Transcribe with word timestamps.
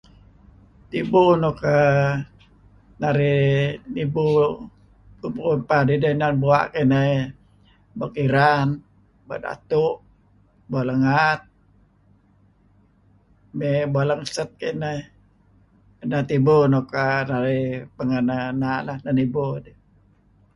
Tibu 0.89 1.23
nuk 1.41 1.59
err 1.77 2.21
narih 3.01 3.51
nibu 3.95 4.25
paad-paad 5.19 5.87
ideh 5.95 6.13
inan 6.15 6.35
bua' 6.43 6.63
kayu' 6.71 6.81
ineh 6.81 7.11
bua' 7.97 8.13
kiran, 8.15 8.67
bua' 9.25 9.41
datu', 9.45 10.01
bua' 10.69 10.87
lengaat 10.89 11.41
mey 13.57 13.79
bua' 13.93 14.07
langsat 14.09 14.49
kayu' 14.59 14.75
ineh. 14.77 14.99
Neh 16.09 16.23
tibu 16.29 16.55
nuk 16.73 16.89
err 17.09 17.27
pengeh 17.97 18.23
narih 18.29 18.97
neh 19.03 19.13
nibu 19.19 19.45
dih. 19.63 19.77